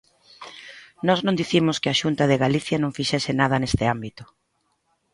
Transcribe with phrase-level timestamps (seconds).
[1.07, 4.23] Nós non dicimos que a Xunta de Galicia non fixese nada neste ámbito.